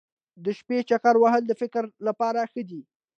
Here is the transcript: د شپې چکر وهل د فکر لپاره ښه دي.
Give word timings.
د 0.43 0.45
شپې 0.59 0.77
چکر 0.89 1.15
وهل 1.19 1.43
د 1.47 1.51
فکر 1.61 1.83
لپاره 2.07 2.39
ښه 2.51 2.61
دي. 2.69 2.81